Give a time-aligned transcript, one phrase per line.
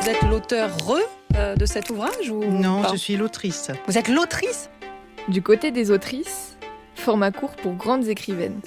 [0.00, 3.70] Vous êtes l'auteur re de cet ouvrage ou Non, pas je suis l'autrice.
[3.86, 4.70] Vous êtes l'autrice
[5.28, 6.56] Du côté des autrices,
[6.94, 8.60] format court pour grandes écrivaines.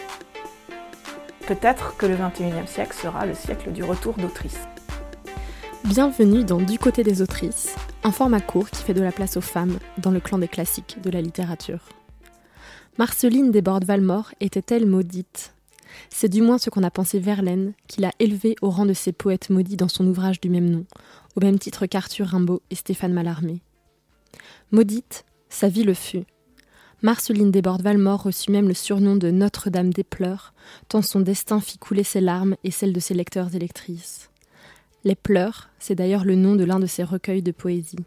[1.47, 4.59] Peut-être que le 21e siècle sera le siècle du retour d'autrice.
[5.85, 9.41] Bienvenue dans Du côté des autrices, un format court qui fait de la place aux
[9.41, 11.81] femmes dans le clan des classiques de la littérature.
[12.99, 15.55] Marceline Desbordes-Valmore était-elle maudite?
[16.09, 19.11] C'est du moins ce qu'on a pensé Verlaine, qui l'a élevée au rang de ces
[19.11, 20.85] poètes maudits dans son ouvrage du même nom,
[21.35, 23.61] au même titre qu'Arthur Rimbaud et Stéphane Mallarmé.
[24.71, 26.25] Maudite, sa vie le fut.
[27.01, 30.53] Marceline Desbordes-Valmore reçut même le surnom de Notre-Dame des pleurs,
[30.87, 34.29] tant son destin fit couler ses larmes et celles de ses lecteurs et lectrices.
[35.03, 38.05] Les pleurs, c'est d'ailleurs le nom de l'un de ses recueils de poésie.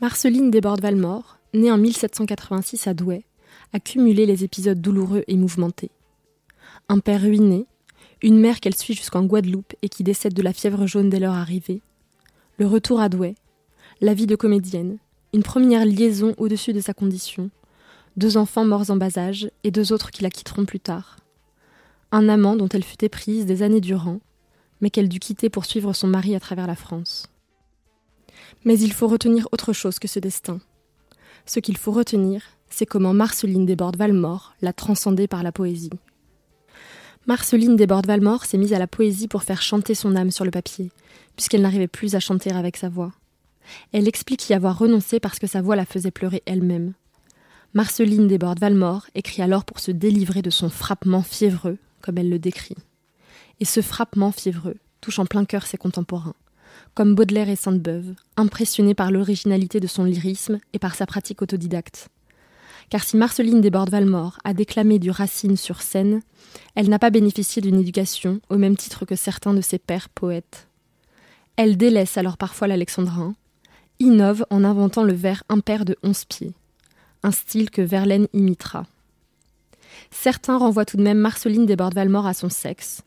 [0.00, 3.24] Marceline Desbordes-Valmore, née en 1786 à Douai,
[3.72, 5.90] a cumulé les épisodes douloureux et mouvementés.
[6.88, 7.66] Un père ruiné,
[8.22, 11.34] une mère qu'elle suit jusqu'en Guadeloupe et qui décède de la fièvre jaune dès leur
[11.34, 11.80] arrivée,
[12.58, 13.34] le retour à Douai,
[14.00, 14.98] la vie de comédienne,
[15.32, 17.50] une première liaison au-dessus de sa condition,
[18.16, 21.16] deux enfants morts en bas âge et deux autres qui la quitteront plus tard,
[22.10, 24.20] un amant dont elle fut éprise des années durant,
[24.80, 27.26] mais qu'elle dut quitter pour suivre son mari à travers la France.
[28.64, 30.60] Mais il faut retenir autre chose que ce destin.
[31.46, 35.90] Ce qu'il faut retenir, c'est comment Marceline Desbordes-Valmore l'a transcendé par la poésie.
[37.28, 40.90] Marceline Desbordes-Valmore s'est mise à la poésie pour faire chanter son âme sur le papier,
[41.36, 43.12] puisqu'elle n'arrivait plus à chanter avec sa voix.
[43.92, 46.94] Elle explique y avoir renoncé parce que sa voix la faisait pleurer elle-même.
[47.74, 52.76] Marceline Desbordes-Valmore écrit alors pour se délivrer de son frappement fiévreux, comme elle le décrit.
[53.60, 56.34] Et ce frappement fiévreux touche en plein cœur ses contemporains,
[56.94, 62.08] comme Baudelaire et Sainte-Beuve, impressionnés par l'originalité de son lyrisme et par sa pratique autodidacte.
[62.92, 66.20] Car si Marceline Desbordes-Valmore a déclamé du Racine sur scène,
[66.74, 70.68] elle n'a pas bénéficié d'une éducation au même titre que certains de ses pères poètes.
[71.56, 73.34] Elle délaisse alors parfois l'alexandrin,
[73.98, 76.52] innove en inventant le vers impair de onze pieds,
[77.22, 78.84] un style que Verlaine imitera.
[80.10, 83.00] Certains renvoient tout de même Marceline Desbordes-Valmore à son sexe,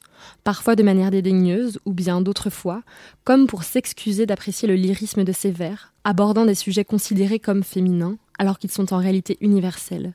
[0.43, 2.81] parfois de manière dédaigneuse ou bien d'autres fois,
[3.23, 8.17] comme pour s'excuser d'apprécier le lyrisme de ses vers, abordant des sujets considérés comme féminins,
[8.37, 10.13] alors qu'ils sont en réalité universels.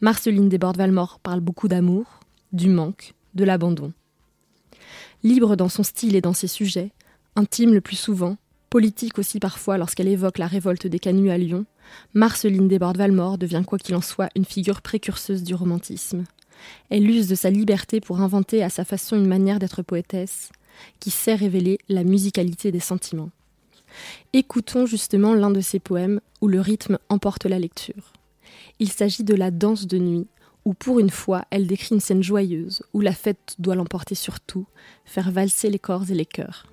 [0.00, 2.20] Marceline Desbordes-Valmore parle beaucoup d'amour,
[2.52, 3.92] du manque, de l'abandon.
[5.22, 6.92] Libre dans son style et dans ses sujets,
[7.36, 8.36] intime le plus souvent,
[8.70, 11.64] politique aussi parfois lorsqu'elle évoque la révolte des canuts à Lyon,
[12.12, 16.24] Marceline Desbordes-Valmore devient quoi qu'il en soit une figure précurseuse du romantisme.
[16.90, 20.50] Elle use de sa liberté pour inventer à sa façon une manière d'être poétesse,
[21.00, 23.30] qui sait révéler la musicalité des sentiments.
[24.32, 28.12] Écoutons justement l'un de ses poèmes où le rythme emporte la lecture.
[28.78, 30.26] Il s'agit de la danse de nuit,
[30.64, 34.40] où pour une fois elle décrit une scène joyeuse, où la fête doit l'emporter sur
[34.40, 34.66] tout,
[35.04, 36.66] faire valser les corps et les cœurs.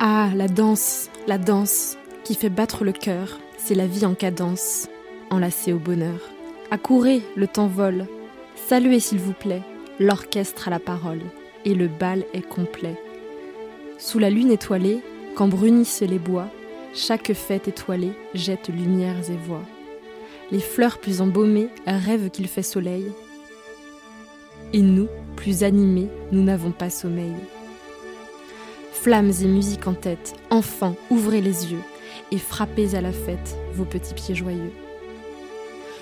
[0.00, 4.88] Ah, la danse, la danse, qui fait battre le cœur, c'est la vie en cadence,
[5.30, 6.18] enlacée au bonheur.
[6.70, 8.06] Accourez, le temps vole,
[8.68, 9.62] saluez s'il vous plaît,
[10.00, 11.22] l'orchestre a la parole,
[11.64, 12.96] et le bal est complet.
[14.02, 15.00] Sous la lune étoilée,
[15.36, 16.48] quand brunissent les bois,
[16.92, 19.62] chaque fête étoilée jette lumières et voix.
[20.50, 23.06] Les fleurs plus embaumées rêvent qu'il fait soleil,
[24.72, 27.32] et nous, plus animés, nous n'avons pas sommeil.
[28.92, 31.82] Flammes et musique en tête, enfants, ouvrez les yeux
[32.32, 34.72] et frappez à la fête vos petits pieds joyeux.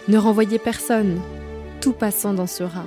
[0.08, 1.20] Ne renvoyez personne,
[1.82, 2.86] tout passant dansera,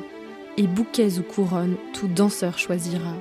[0.58, 3.14] et bouquets ou couronnes, tout danseur choisira.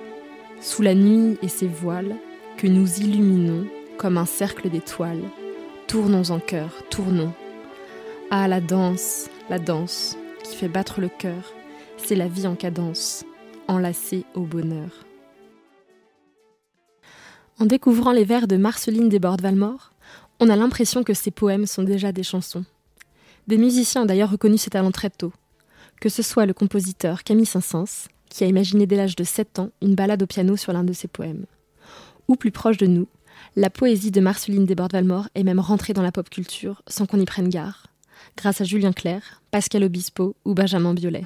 [0.62, 2.14] Sous la nuit et ses voiles,
[2.56, 3.66] que nous illuminons
[3.98, 5.24] comme un cercle d'étoiles,
[5.88, 7.32] tournons en cœur, tournons.
[8.30, 11.52] Ah, la danse, la danse, qui fait battre le cœur,
[11.96, 13.24] c'est la vie en cadence,
[13.66, 15.04] enlacée au bonheur.
[17.58, 19.92] En découvrant les vers de Marceline Desbordes-Valmore,
[20.38, 22.64] on a l'impression que ces poèmes sont déjà des chansons.
[23.48, 25.32] Des musiciens ont d'ailleurs reconnu ses talents très tôt,
[26.00, 29.70] que ce soit le compositeur Camille Saint-Saëns, qui a imaginé dès l'âge de 7 ans
[29.82, 31.46] une balade au piano sur l'un de ses poèmes,
[32.28, 33.06] ou plus proche de nous,
[33.56, 37.24] la poésie de Marceline Desbordes-Valmore est même rentrée dans la pop culture sans qu'on y
[37.24, 37.74] prenne garde,
[38.36, 41.24] grâce à Julien Clerc, Pascal Obispo ou Benjamin Biolay.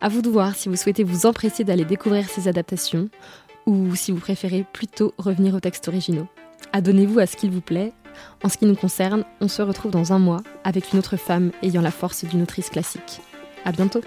[0.00, 3.08] À vous de voir si vous souhaitez vous empresser d'aller découvrir ces adaptations
[3.66, 6.26] ou si vous préférez plutôt revenir aux textes originaux.
[6.72, 7.92] Adonnez-vous à ce qu'il vous plaît.
[8.42, 11.52] En ce qui nous concerne, on se retrouve dans un mois avec une autre femme
[11.62, 13.20] ayant la force d'une autrice classique.
[13.64, 14.02] À bientôt!